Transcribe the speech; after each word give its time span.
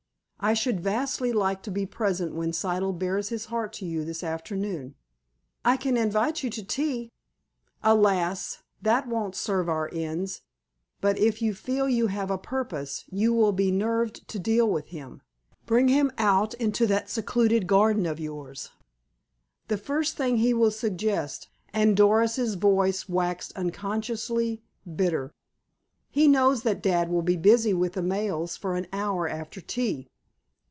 I 0.43 0.55
should 0.55 0.79
vastly 0.79 1.31
like 1.31 1.61
to 1.61 1.69
be 1.71 1.85
present 1.85 2.33
when 2.33 2.51
Siddle 2.51 2.97
bares 2.97 3.29
his 3.29 3.45
heart 3.53 3.71
to 3.73 3.85
you 3.85 4.03
this 4.03 4.23
afternoon. 4.23 4.95
"I 5.63 5.77
can 5.77 5.95
invite 5.97 6.41
you 6.41 6.49
to 6.49 6.63
tea." 6.65 7.11
"Alas! 7.83 8.63
that 8.81 9.07
won't 9.07 9.35
serve 9.35 9.69
our 9.69 9.87
ends. 9.93 10.41
But, 10.99 11.19
if 11.19 11.43
you 11.43 11.53
feel 11.53 11.87
you 11.87 12.07
have 12.07 12.31
a 12.31 12.39
purpose, 12.39 13.05
you 13.11 13.35
will 13.35 13.51
be 13.51 13.69
nerved 13.69 14.27
to 14.29 14.39
deal 14.39 14.67
with 14.67 14.87
him. 14.87 15.21
Bring 15.67 15.89
him 15.89 16.11
out 16.17 16.55
into 16.55 16.87
that 16.87 17.07
secluded 17.07 17.67
garden 17.67 18.07
of 18.07 18.19
yours—" 18.19 18.71
"The 19.67 19.77
first 19.77 20.17
thing 20.17 20.37
he 20.37 20.55
will 20.55 20.71
suggest," 20.71 21.49
and 21.71 21.95
Doris's 21.95 22.55
voice 22.55 23.07
waxed 23.07 23.55
unconsciously 23.55 24.63
bitter. 24.95 25.31
"He 26.09 26.27
knows 26.27 26.63
that 26.63 26.81
dad 26.81 27.09
will 27.09 27.21
be 27.21 27.37
busy 27.37 27.75
with 27.75 27.93
the 27.93 28.01
mails 28.01 28.57
for 28.57 28.75
an 28.75 28.87
hour 28.91 29.27
after 29.29 29.61
tea." 29.61 30.07